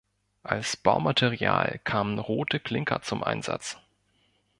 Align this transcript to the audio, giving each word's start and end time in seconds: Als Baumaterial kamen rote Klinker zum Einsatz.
Als 0.41 0.77
Baumaterial 0.77 1.79
kamen 1.83 2.17
rote 2.17 2.59
Klinker 2.59 3.03
zum 3.03 3.21
Einsatz. 3.23 3.77